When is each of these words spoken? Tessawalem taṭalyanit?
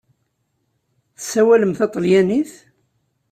Tessawalem 1.17 1.73
taṭalyanit? 1.79 2.53